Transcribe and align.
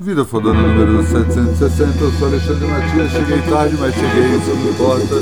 Vida 0.00 0.24
Fodona 0.24 0.62
número 0.62 1.02
760, 1.02 2.04
eu 2.04 2.12
sou 2.12 2.28
Alexandre 2.28 2.66
Matias, 2.66 3.10
cheguei 3.10 3.42
tarde, 3.50 3.76
mas 3.80 3.94
cheguei, 3.94 4.36
isso 4.36 4.54
não 4.54 4.70
importa. 4.70 5.16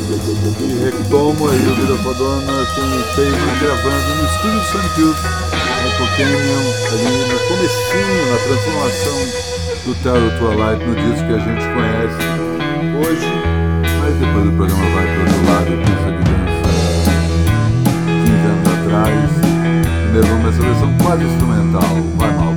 E 0.60 0.84
retomo 0.84 1.48
aí 1.48 1.66
o 1.66 1.74
Vida 1.74 1.96
Fodona 2.02 2.66
com 2.74 2.82
o 2.82 3.02
Pedro 3.16 3.40
gravando 3.60 4.08
no 4.14 4.24
estúdio 4.26 4.60
Sunfield, 4.70 5.18
no 5.82 5.90
Pokémon, 5.98 6.64
ali 6.92 7.18
no 7.32 7.38
comecinho, 7.48 8.20
na 8.30 8.38
transformação 8.44 9.18
do 9.86 9.94
Terror 10.02 10.30
Twilight 10.38 10.84
no 10.84 10.94
disco 10.94 11.26
que 11.26 11.32
a 11.32 11.38
gente 11.38 11.64
conhece 11.74 12.22
hoje, 13.00 13.28
mas 14.00 14.14
depois 14.14 14.46
o 14.46 14.52
programa 14.52 14.86
vai 14.94 15.06
para 15.06 15.20
outro 15.22 15.40
lado, 15.50 15.70
pista 15.84 16.10
de 16.12 16.18
dança 16.18 16.36
15 16.36 16.44
anos 16.44 16.55
atrás. 18.86 19.30
Primeiro 20.04 20.26
vamos 20.28 20.54
essa 20.54 20.62
versão 20.62 20.94
quase 21.02 21.24
instrumental, 21.24 21.82
vai 22.16 22.32
mal. 22.34 22.55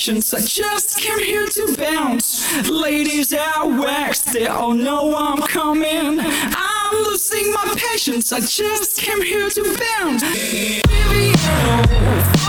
patience. 0.00 0.32
I 0.32 0.40
just 0.40 0.98
came 0.98 1.18
here 1.18 1.46
to 1.46 1.76
bounce. 1.76 2.70
Ladies 2.70 3.34
out 3.34 3.68
wax, 3.68 4.20
they 4.20 4.46
all 4.46 4.72
know 4.72 5.14
I'm 5.14 5.42
coming. 5.42 6.18
I'm 6.18 7.02
losing 7.04 7.52
my 7.52 7.74
patience. 7.76 8.32
I 8.32 8.40
just 8.40 8.96
came 8.96 9.20
here 9.20 9.50
to 9.50 9.62
bounce. 9.62 10.22
Baby, 10.22 11.34
oh. 11.36 12.39